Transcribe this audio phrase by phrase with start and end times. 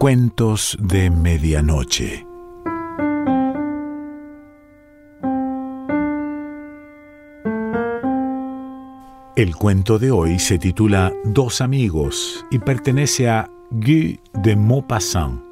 [0.00, 2.26] Cuentos de Medianoche.
[9.36, 15.49] El cuento de hoy se titula Dos amigos y pertenece a Guy de Maupassant.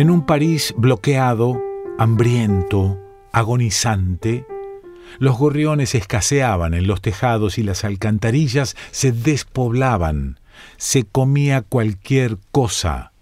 [0.00, 1.60] En un París bloqueado,
[1.98, 2.98] hambriento,
[3.32, 4.46] agonizante,
[5.18, 10.40] los gorriones escaseaban en los tejados y las alcantarillas se despoblaban,
[10.78, 13.12] se comía cualquier cosa.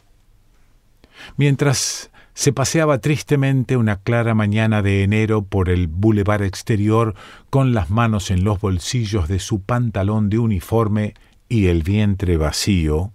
[1.37, 7.16] Mientras se paseaba tristemente una clara mañana de enero por el bulevar exterior
[7.51, 11.15] con las manos en los bolsillos de su pantalón de uniforme
[11.49, 13.10] y el vientre vacío,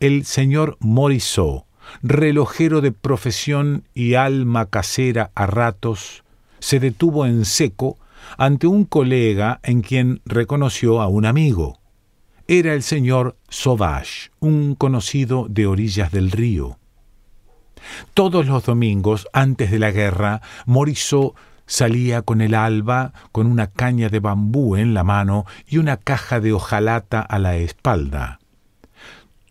[0.00, 1.66] el señor Morisot,
[2.02, 6.24] relojero de profesión y alma casera a ratos,
[6.58, 7.98] se detuvo en seco
[8.38, 11.78] ante un colega en quien reconoció a un amigo.
[12.48, 16.78] Era el señor Sauvage, un conocido de orillas del río.
[18.14, 21.34] Todos los domingos, antes de la guerra, Morisot
[21.66, 26.40] salía con el alba, con una caña de bambú en la mano y una caja
[26.40, 28.38] de hojalata a la espalda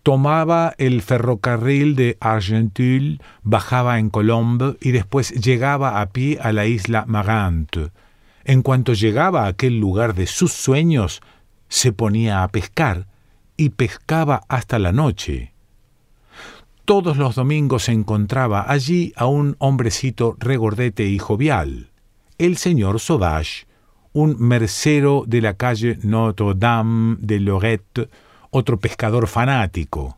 [0.05, 6.67] tomaba el ferrocarril de Argenteuil, bajaba en Colombe y después llegaba a pie a la
[6.67, 7.89] isla Marante.
[8.43, 11.21] En cuanto llegaba a aquel lugar de sus sueños,
[11.69, 13.07] se ponía a pescar
[13.57, 15.53] y pescaba hasta la noche.
[16.85, 21.89] Todos los domingos encontraba allí a un hombrecito regordete y jovial,
[22.37, 23.65] el señor Sauvage,
[24.13, 28.07] un mercero de la calle Notre-Dame de Lorette,
[28.55, 30.17] otro pescador fanático.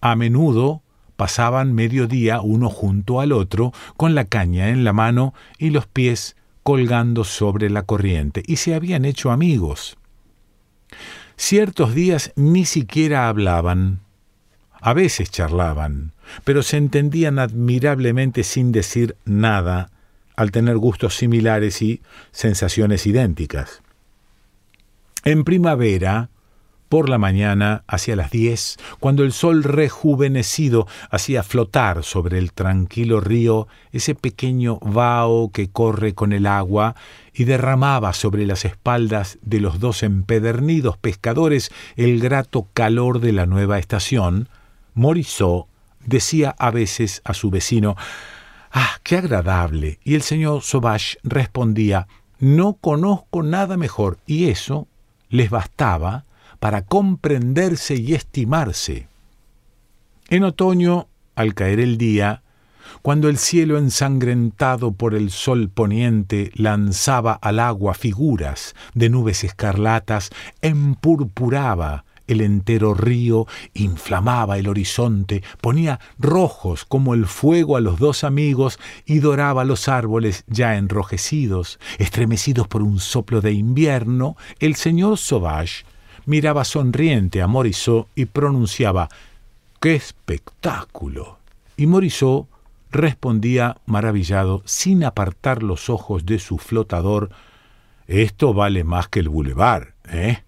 [0.00, 0.82] A menudo
[1.16, 6.36] pasaban mediodía uno junto al otro, con la caña en la mano y los pies
[6.62, 9.96] colgando sobre la corriente, y se habían hecho amigos.
[11.36, 14.00] Ciertos días ni siquiera hablaban,
[14.80, 16.12] a veces charlaban,
[16.44, 19.90] pero se entendían admirablemente sin decir nada,
[20.36, 22.00] al tener gustos similares y
[22.30, 23.82] sensaciones idénticas.
[25.24, 26.30] En primavera,
[26.88, 33.20] por la mañana, hacia las diez, cuando el sol rejuvenecido hacía flotar sobre el tranquilo
[33.20, 36.94] río ese pequeño vaho que corre con el agua
[37.34, 43.46] y derramaba sobre las espaldas de los dos empedernidos pescadores el grato calor de la
[43.46, 44.48] nueva estación,
[44.94, 45.66] Morisot
[46.04, 47.96] decía a veces a su vecino
[48.72, 50.00] Ah, qué agradable.
[50.04, 52.08] Y el señor Sauvage respondía
[52.38, 54.86] No conozco nada mejor, y eso
[55.30, 56.24] les bastaba
[56.66, 59.06] para comprenderse y estimarse.
[60.30, 61.06] En otoño,
[61.36, 62.42] al caer el día,
[63.02, 70.30] cuando el cielo ensangrentado por el sol poniente lanzaba al agua figuras de nubes escarlatas,
[70.60, 78.24] empurpuraba el entero río, inflamaba el horizonte, ponía rojos como el fuego a los dos
[78.24, 85.16] amigos y doraba los árboles ya enrojecidos, estremecidos por un soplo de invierno, el señor
[85.16, 85.84] Sauvage
[86.26, 89.08] miraba sonriente a Morisot y pronunciaba
[89.80, 91.38] ¡Qué espectáculo!
[91.76, 92.48] Y Morisot
[92.90, 97.30] respondía maravillado, sin apartar los ojos de su flotador
[98.06, 100.42] Esto vale más que el bulevar, ¿eh?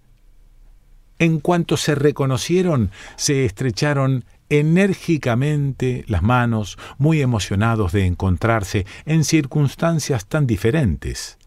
[1.19, 10.27] En cuanto se reconocieron, se estrecharon enérgicamente las manos, muy emocionados de encontrarse en circunstancias
[10.27, 11.39] tan diferentes.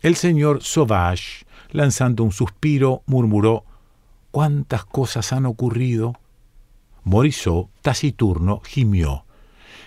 [0.00, 3.64] El señor Sauvage lanzando un suspiro, murmuró
[4.30, 6.14] ¿Cuántas cosas han ocurrido?
[7.02, 9.24] Morisot, taciturno, gimió.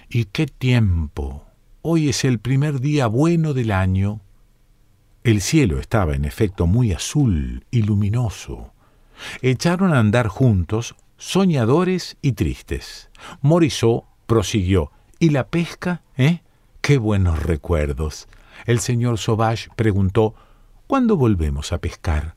[0.10, 1.46] ¿Y qué tiempo?
[1.82, 4.20] Hoy es el primer día bueno del año.
[5.24, 8.74] El cielo estaba en efecto muy azul y luminoso.
[9.42, 13.10] Echaron a andar juntos, soñadores y tristes.
[13.42, 14.92] Morisot prosiguió.
[15.20, 16.02] ¿Y la pesca?
[16.18, 16.42] ¿Eh?
[16.82, 18.28] ¡Qué buenos recuerdos!
[18.66, 20.36] El señor Sauvage preguntó
[20.88, 22.36] ¿Cuándo volvemos a pescar?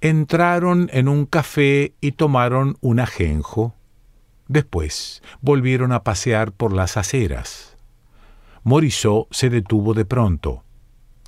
[0.00, 3.74] Entraron en un café y tomaron un ajenjo.
[4.48, 7.76] Después volvieron a pasear por las aceras.
[8.62, 10.62] Morisot se detuvo de pronto.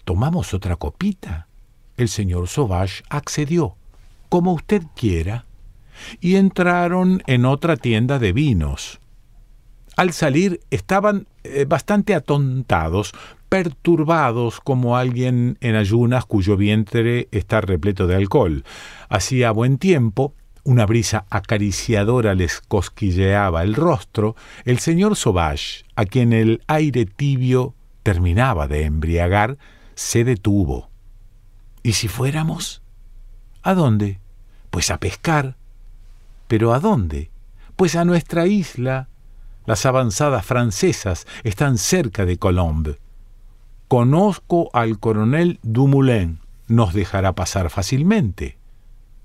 [0.05, 1.49] ¿Tomamos otra copita?
[1.97, 3.76] El señor Sauvage accedió.
[4.29, 5.47] Como usted quiera.
[6.20, 9.00] Y entraron en otra tienda de vinos.
[9.97, 13.14] Al salir estaban eh, bastante atontados,
[13.49, 18.65] perturbados como alguien en ayunas cuyo vientre está repleto de alcohol.
[19.09, 20.35] Hacía buen tiempo,
[20.65, 24.35] una brisa acariciadora les cosquilleaba el rostro,
[24.65, 29.59] el señor Sauvage, a quien el aire tibio terminaba de embriagar,
[29.95, 30.91] se detuvo.
[31.83, 32.83] ¿Y si fuéramos?
[33.63, 34.19] ¿A dónde?
[34.71, 35.57] Pues a pescar.
[36.49, 37.31] ¿Pero a dónde?
[37.77, 39.09] Pues a nuestra isla.
[39.67, 42.99] Las avanzadas francesas están cerca de Colombe.
[43.88, 46.41] Conozco al coronel Dumoulin.
[46.67, 48.59] Nos dejará pasar fácilmente.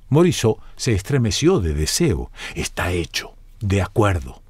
[0.10, 2.30] Morisot se estremeció de deseo.
[2.54, 3.34] Está hecho.
[3.60, 4.42] De acuerdo.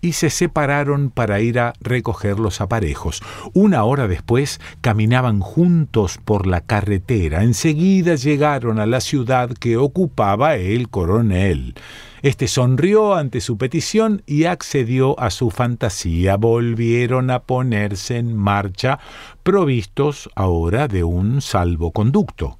[0.00, 3.22] Y se separaron para ir a recoger los aparejos.
[3.52, 7.44] Una hora después caminaban juntos por la carretera.
[7.44, 11.74] Enseguida llegaron a la ciudad que ocupaba el coronel.
[12.22, 16.36] Este sonrió ante su petición y accedió a su fantasía.
[16.36, 18.98] Volvieron a ponerse en marcha,
[19.42, 22.58] provistos ahora de un salvoconducto.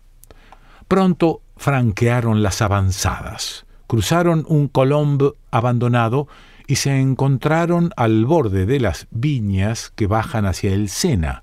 [0.89, 6.27] Pronto franquearon las avanzadas, cruzaron un colombo abandonado
[6.67, 11.43] y se encontraron al borde de las viñas que bajan hacia el Sena.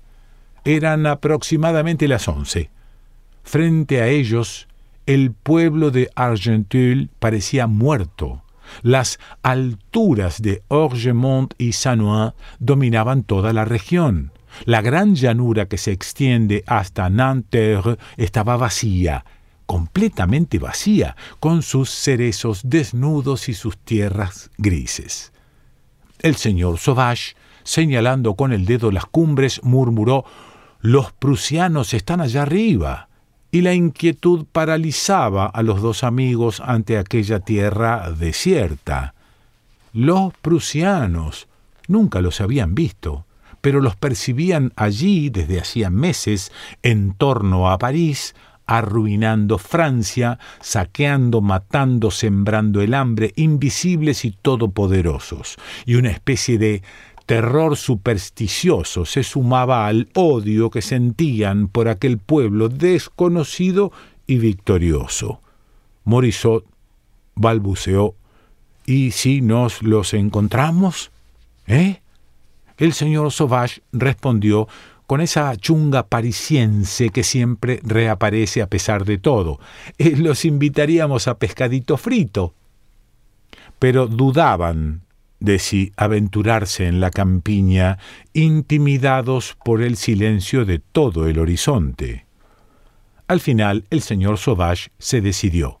[0.64, 2.70] Eran aproximadamente las once.
[3.44, 4.67] Frente a ellos,
[5.08, 8.42] el pueblo de Argenteuil parecía muerto.
[8.82, 14.32] Las alturas de Orgemont y Sanois dominaban toda la región.
[14.66, 19.24] La gran llanura que se extiende hasta Nanterre estaba vacía,
[19.64, 25.32] completamente vacía, con sus cerezos desnudos y sus tierras grises.
[26.18, 30.26] El señor Sauvage, señalando con el dedo las cumbres, murmuró
[30.82, 33.08] Los prusianos están allá arriba.
[33.50, 39.14] Y la inquietud paralizaba a los dos amigos ante aquella tierra desierta.
[39.92, 41.48] Los prusianos
[41.86, 43.24] nunca los habían visto,
[43.60, 46.52] pero los percibían allí desde hacía meses
[46.82, 48.34] en torno a París,
[48.66, 55.56] arruinando Francia, saqueando, matando, sembrando el hambre, invisibles y todopoderosos,
[55.86, 56.82] y una especie de
[57.28, 63.92] terror supersticioso se sumaba al odio que sentían por aquel pueblo desconocido
[64.26, 65.42] y victorioso.
[66.04, 66.64] Morisot
[67.34, 68.14] balbuceó
[68.86, 71.10] ¿Y si nos los encontramos?
[71.66, 72.00] ¿Eh?
[72.78, 74.66] El señor Sauvage respondió
[75.06, 79.60] con esa chunga parisiense que siempre reaparece a pesar de todo.
[79.98, 82.54] Eh, los invitaríamos a pescadito frito.
[83.78, 85.02] Pero dudaban
[85.40, 87.98] de si aventurarse en la campiña,
[88.32, 92.26] intimidados por el silencio de todo el horizonte.
[93.26, 95.80] Al final el señor Sauvage se decidió.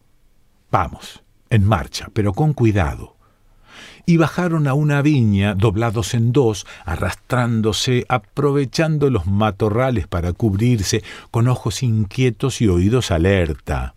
[0.70, 3.18] Vamos, en marcha, pero con cuidado
[4.08, 11.46] y bajaron a una viña doblados en dos, arrastrándose, aprovechando los matorrales para cubrirse, con
[11.46, 13.94] ojos inquietos y oídos alerta.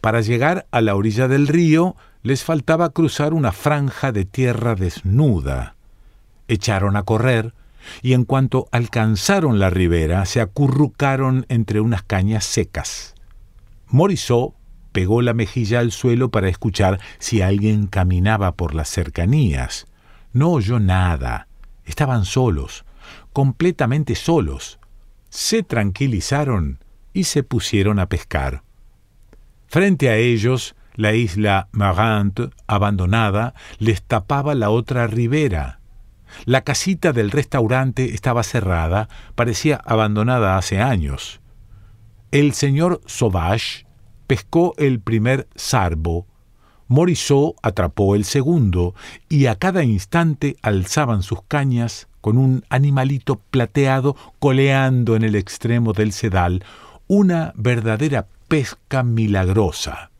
[0.00, 5.76] Para llegar a la orilla del río les faltaba cruzar una franja de tierra desnuda.
[6.48, 7.52] Echaron a correr,
[8.00, 13.14] y en cuanto alcanzaron la ribera se acurrucaron entre unas cañas secas.
[13.88, 14.54] Morisot
[14.92, 19.86] pegó la mejilla al suelo para escuchar si alguien caminaba por las cercanías.
[20.32, 21.46] No oyó nada.
[21.84, 22.86] Estaban solos,
[23.34, 24.78] completamente solos.
[25.28, 26.78] Se tranquilizaron
[27.12, 28.62] y se pusieron a pescar.
[29.66, 35.80] Frente a ellos, la isla Marante, abandonada, les tapaba la otra ribera.
[36.44, 41.40] La casita del restaurante estaba cerrada, parecía abandonada hace años.
[42.30, 43.86] El señor Sauvage
[44.26, 46.26] pescó el primer sarbo,
[46.88, 48.94] Morisot atrapó el segundo,
[49.28, 55.92] y a cada instante alzaban sus cañas con un animalito plateado coleando en el extremo
[55.92, 56.64] del sedal,
[57.06, 60.10] una verdadera pesca milagrosa.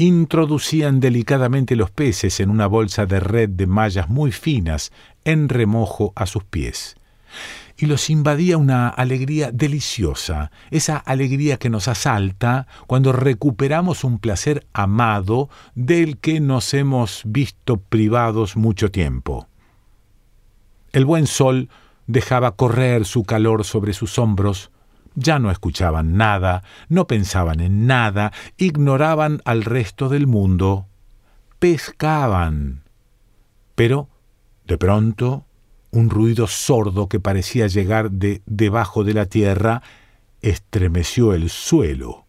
[0.00, 4.92] Introducían delicadamente los peces en una bolsa de red de mallas muy finas
[5.24, 6.96] en remojo a sus pies
[7.76, 14.66] y los invadía una alegría deliciosa, esa alegría que nos asalta cuando recuperamos un placer
[14.72, 19.48] amado del que nos hemos visto privados mucho tiempo.
[20.92, 21.68] El buen sol
[22.06, 24.70] dejaba correr su calor sobre sus hombros,
[25.14, 30.86] ya no escuchaban nada, no pensaban en nada, ignoraban al resto del mundo,
[31.58, 32.82] pescaban.
[33.74, 34.08] Pero,
[34.66, 35.46] de pronto,
[35.90, 39.82] un ruido sordo que parecía llegar de debajo de la tierra
[40.42, 42.26] estremeció el suelo.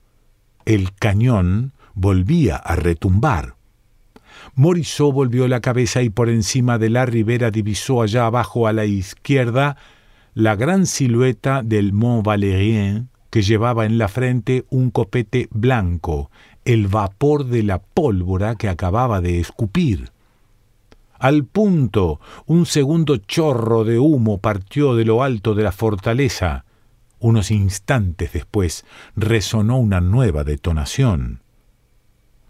[0.66, 3.56] El cañón volvía a retumbar.
[4.56, 8.86] Morisot volvió la cabeza y por encima de la ribera divisó allá abajo a la
[8.86, 9.78] izquierda
[10.34, 16.30] la gran silueta del Mont Valérien que llevaba en la frente un copete blanco,
[16.66, 20.12] el vapor de la pólvora que acababa de escupir.
[21.18, 26.66] Al punto, un segundo chorro de humo partió de lo alto de la fortaleza.
[27.20, 28.86] Unos instantes después
[29.16, 31.42] resonó una nueva detonación.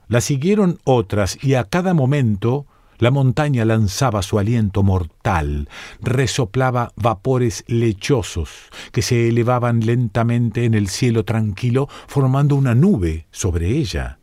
[0.07, 2.65] La siguieron otras y a cada momento
[3.01, 5.67] la montaña lanzaba su aliento mortal,
[6.01, 13.69] resoplaba vapores lechosos que se elevaban lentamente en el cielo tranquilo, formando una nube sobre
[13.69, 14.19] ella.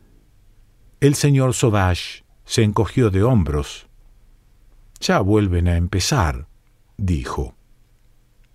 [1.01, 3.89] El señor Sauvage se encogió de hombros.
[5.01, 6.47] Ya vuelven a empezar,
[6.97, 7.57] dijo.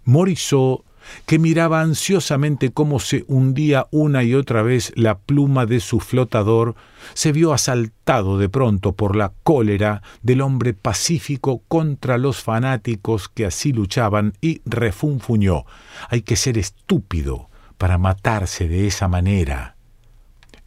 [0.06, 0.86] Morisot
[1.26, 6.76] que miraba ansiosamente cómo se hundía una y otra vez la pluma de su flotador,
[7.14, 13.46] se vio asaltado de pronto por la cólera del hombre pacífico contra los fanáticos que
[13.46, 15.66] así luchaban y refunfuñó.
[16.10, 19.76] Hay que ser estúpido para matarse de esa manera.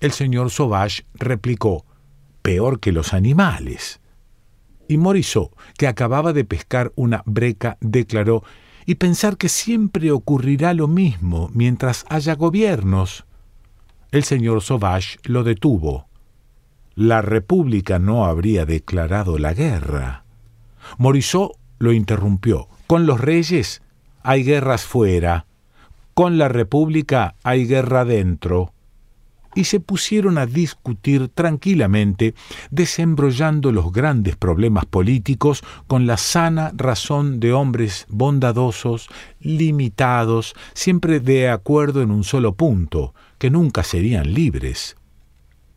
[0.00, 1.87] El señor Sauvage replicó,
[2.43, 4.00] peor que los animales.
[4.88, 8.45] Y Morisot, que acababa de pescar una breca, declaró
[8.87, 13.25] y pensar que siempre ocurrirá lo mismo mientras haya gobiernos.
[14.12, 16.07] El señor Sauvage lo detuvo.
[16.95, 20.25] La República no habría declarado la guerra.
[20.97, 22.69] Morisot lo interrumpió.
[22.87, 23.83] Con los reyes
[24.23, 25.47] hay guerras fuera.
[26.14, 28.73] Con la República hay guerra dentro
[29.56, 32.34] y se pusieron a discutir tranquilamente,
[32.70, 39.08] desembrollando los grandes problemas políticos con la sana razón de hombres bondadosos,
[39.40, 44.96] limitados, siempre de acuerdo en un solo punto, que nunca serían libres.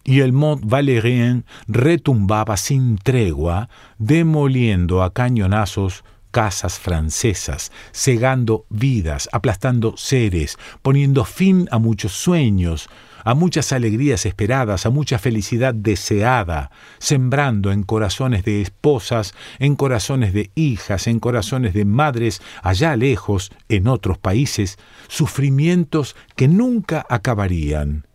[0.04, 9.96] Y el Mont Valérien retumbaba sin tregua, demoliendo a cañonazos casas francesas, cegando vidas, aplastando
[9.98, 12.90] seres, poniendo fin a muchos sueños,
[13.24, 20.34] a muchas alegrías esperadas, a mucha felicidad deseada, sembrando en corazones de esposas, en corazones
[20.34, 28.06] de hijas, en corazones de madres allá lejos, en otros países, sufrimientos que nunca acabarían.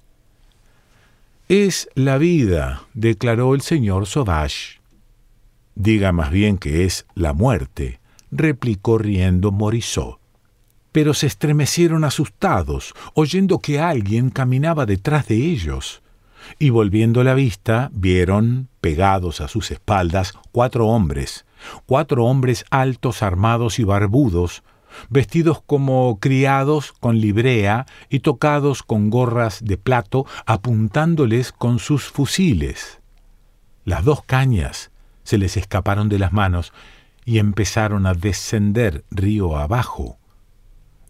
[1.48, 4.80] Es la vida, declaró el señor Sauvage.
[5.74, 10.23] Diga más bien que es la muerte, replicó riendo Morisot
[10.94, 16.02] pero se estremecieron asustados, oyendo que alguien caminaba detrás de ellos.
[16.60, 21.46] Y volviendo la vista, vieron, pegados a sus espaldas, cuatro hombres,
[21.86, 24.62] cuatro hombres altos, armados y barbudos,
[25.08, 33.00] vestidos como criados con librea y tocados con gorras de plato, apuntándoles con sus fusiles.
[33.84, 34.92] Las dos cañas
[35.24, 36.72] se les escaparon de las manos
[37.24, 40.18] y empezaron a descender río abajo.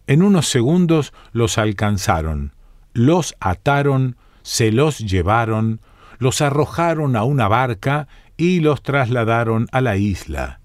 [0.06, 2.52] En unos segundos los alcanzaron,
[2.92, 5.80] los ataron, se los llevaron,
[6.18, 8.06] los arrojaron a una barca
[8.36, 10.60] y los trasladaron a la isla.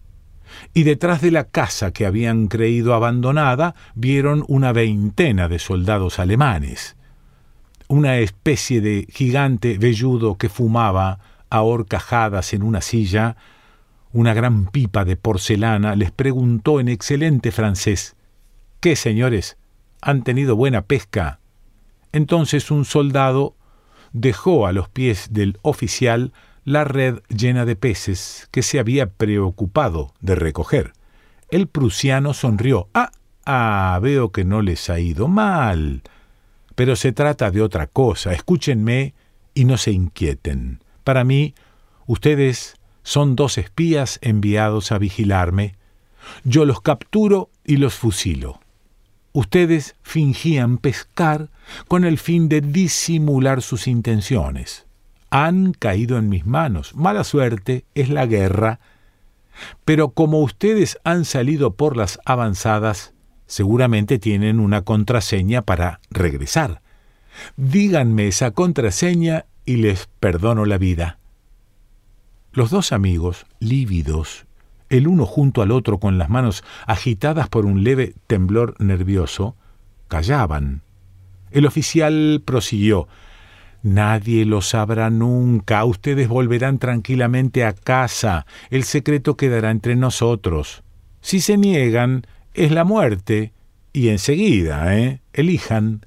[0.73, 6.97] Y detrás de la casa que habían creído abandonada vieron una veintena de soldados alemanes.
[7.87, 11.19] Una especie de gigante velludo que fumaba
[11.49, 13.37] a horcajadas en una silla,
[14.11, 18.17] una gran pipa de porcelana, les preguntó en excelente francés
[18.79, 19.57] ¿Qué, señores?
[20.01, 21.39] ¿Han tenido buena pesca?
[22.13, 23.57] Entonces un soldado
[24.13, 26.31] dejó a los pies del oficial
[26.63, 30.93] la red llena de peces que se había preocupado de recoger.
[31.49, 32.87] El prusiano sonrió.
[32.93, 33.11] Ah,
[33.45, 36.01] ah, veo que no les ha ido mal.
[36.75, 38.31] Pero se trata de otra cosa.
[38.31, 39.13] Escúchenme
[39.53, 40.81] y no se inquieten.
[41.03, 41.53] Para mí,
[42.05, 45.75] ustedes son dos espías enviados a vigilarme.
[46.45, 48.58] Yo los capturo y los fusilo.
[49.31, 51.49] Ustedes fingían pescar
[51.87, 54.85] con el fin de disimular sus intenciones.
[55.29, 56.95] Han caído en mis manos.
[56.95, 58.79] Mala suerte es la guerra.
[59.85, 63.13] Pero como ustedes han salido por las avanzadas,
[63.45, 66.81] seguramente tienen una contraseña para regresar.
[67.55, 71.19] Díganme esa contraseña y les perdono la vida.
[72.51, 74.47] Los dos amigos, lívidos
[74.89, 79.55] el uno junto al otro con las manos agitadas por un leve temblor nervioso,
[80.07, 80.81] callaban.
[81.51, 83.07] El oficial prosiguió
[83.81, 85.85] Nadie lo sabrá nunca.
[85.85, 88.45] Ustedes volverán tranquilamente a casa.
[88.69, 90.83] El secreto quedará entre nosotros.
[91.21, 93.53] Si se niegan, es la muerte.
[93.93, 95.21] Y enseguida, ¿eh?
[95.33, 96.05] Elijan.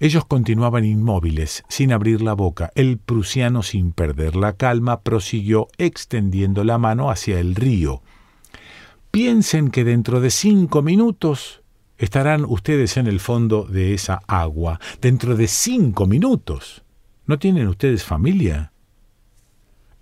[0.00, 2.70] Ellos continuaban inmóviles, sin abrir la boca.
[2.74, 8.02] El prusiano, sin perder la calma, prosiguió extendiendo la mano hacia el río.
[9.10, 11.62] Piensen que dentro de cinco minutos
[12.02, 16.82] Estarán ustedes en el fondo de esa agua dentro de cinco minutos.
[17.26, 18.72] ¿No tienen ustedes familia?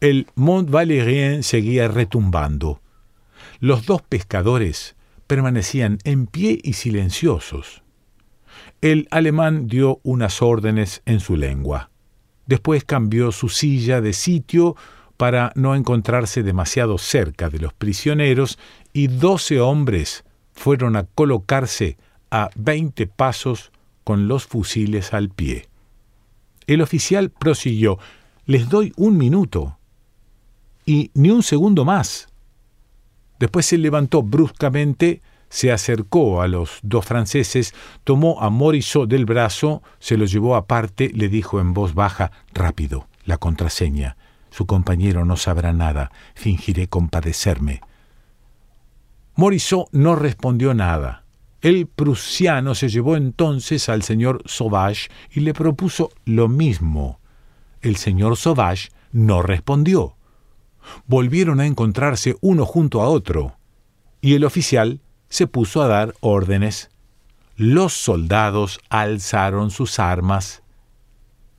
[0.00, 2.80] El Mont Valérien seguía retumbando.
[3.58, 7.82] Los dos pescadores permanecían en pie y silenciosos.
[8.80, 11.90] El alemán dio unas órdenes en su lengua.
[12.46, 14.74] Después cambió su silla de sitio
[15.18, 18.58] para no encontrarse demasiado cerca de los prisioneros
[18.94, 21.98] y doce hombres fueron a colocarse
[22.30, 23.70] a veinte pasos
[24.02, 25.68] con los fusiles al pie.
[26.66, 27.98] El oficial prosiguió
[28.46, 29.76] Les doy un minuto.
[30.86, 32.28] Y ni un segundo más.
[33.38, 39.82] Después se levantó bruscamente, se acercó a los dos franceses, tomó a Morisot del brazo,
[39.98, 44.16] se lo llevó aparte, le dijo en voz baja Rápido, la contraseña.
[44.50, 46.10] Su compañero no sabrá nada.
[46.34, 47.80] Fingiré compadecerme.
[49.34, 51.24] Morisot no respondió nada.
[51.60, 57.20] El prusiano se llevó entonces al señor Sauvage y le propuso lo mismo.
[57.82, 60.16] El señor Sauvage no respondió.
[61.06, 63.56] Volvieron a encontrarse uno junto a otro,
[64.20, 65.00] y el oficial
[65.30, 66.90] se puso a dar órdenes.
[67.56, 70.62] Los soldados alzaron sus armas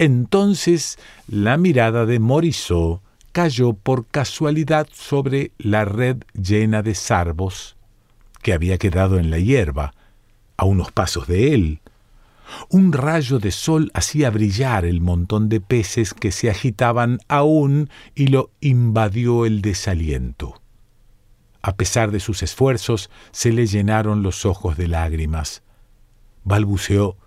[0.01, 0.97] entonces
[1.27, 7.75] la mirada de Morisot cayó por casualidad sobre la red llena de sarvos
[8.41, 9.93] que había quedado en la hierba,
[10.57, 11.81] a unos pasos de él.
[12.69, 18.25] Un rayo de sol hacía brillar el montón de peces que se agitaban aún y
[18.25, 20.60] lo invadió el desaliento.
[21.61, 25.61] A pesar de sus esfuerzos, se le llenaron los ojos de lágrimas.
[26.43, 27.17] Balbuceó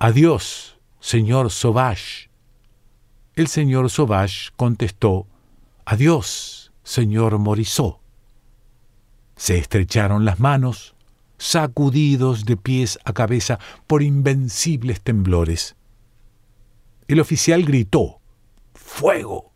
[0.00, 2.30] Adiós, señor Sauvage.
[3.36, 5.26] El señor Sauvage contestó,
[5.84, 8.00] Adiós, señor Morisot.
[9.36, 10.94] Se estrecharon las manos,
[11.38, 15.76] sacudidos de pies a cabeza por invencibles temblores.
[17.06, 18.20] El oficial gritó,
[18.74, 19.52] ¡Fuego!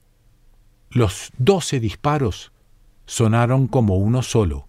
[0.90, 2.52] Los doce disparos
[3.08, 4.68] sonaron como uno solo.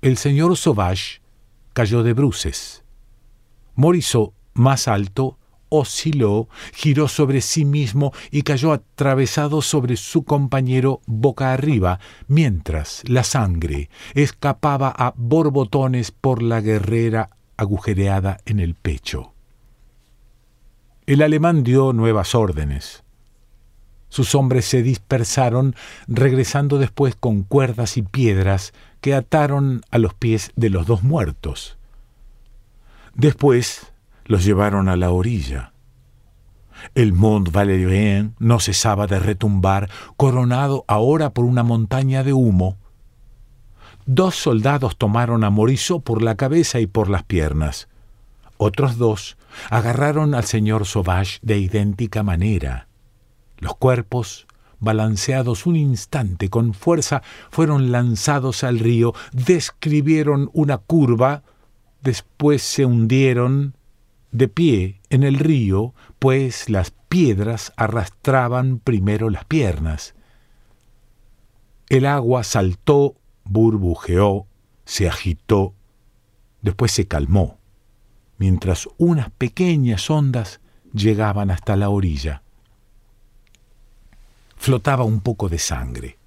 [0.00, 1.20] El señor Sauvage
[1.72, 2.84] cayó de bruces.
[3.74, 5.36] Morisot, más alto,
[5.68, 13.24] osciló, giró sobre sí mismo y cayó atravesado sobre su compañero boca arriba, mientras la
[13.24, 19.32] sangre escapaba a borbotones por la guerrera agujereada en el pecho.
[21.06, 23.02] El alemán dio nuevas órdenes.
[24.16, 25.74] Sus hombres se dispersaron,
[26.08, 31.76] regresando después con cuerdas y piedras que ataron a los pies de los dos muertos.
[33.12, 33.92] Después
[34.24, 35.74] los llevaron a la orilla.
[36.94, 42.78] El Mont Valérien no cesaba de retumbar, coronado ahora por una montaña de humo.
[44.06, 47.86] Dos soldados tomaron a Morisot por la cabeza y por las piernas.
[48.56, 49.36] Otros dos
[49.68, 52.86] agarraron al señor Sauvage de idéntica manera.
[53.58, 54.46] Los cuerpos,
[54.78, 61.42] balanceados un instante con fuerza, fueron lanzados al río, describieron una curva,
[62.02, 63.74] después se hundieron
[64.32, 70.14] de pie en el río, pues las piedras arrastraban primero las piernas.
[71.88, 74.46] El agua saltó, burbujeó,
[74.84, 75.74] se agitó,
[76.60, 77.58] después se calmó,
[78.38, 80.60] mientras unas pequeñas ondas
[80.92, 82.42] llegaban hasta la orilla.
[84.66, 86.18] Flotaba un poco de sangre.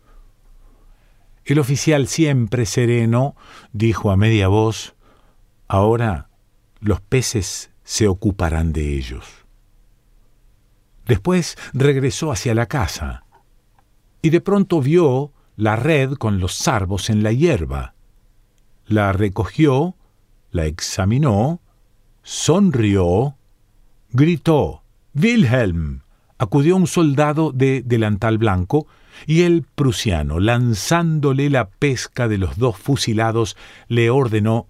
[1.44, 3.36] El oficial siempre sereno
[3.74, 4.96] dijo a media voz,
[5.68, 6.30] Ahora
[6.80, 9.26] los peces se ocuparán de ellos.
[11.06, 13.26] Después regresó hacia la casa
[14.22, 17.94] y de pronto vio la red con los sarvos en la hierba.
[18.86, 19.98] La recogió,
[20.52, 21.60] la examinó,
[22.24, 23.36] sonrió,
[24.14, 26.04] gritó Wilhelm.
[26.40, 28.88] Acudió un soldado de delantal blanco
[29.28, 33.58] y el prusiano, lanzándole la pesca de los dos fusilados,
[33.90, 34.68] le ordenó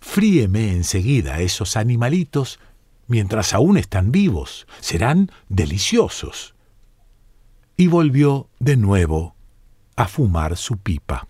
[0.00, 2.58] Fríeme enseguida esos animalitos
[3.06, 4.66] mientras aún están vivos.
[4.80, 6.56] Serán deliciosos.
[7.76, 9.36] Y volvió de nuevo
[9.94, 11.28] a fumar su pipa.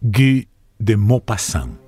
[0.00, 1.87] Guy de Maupassant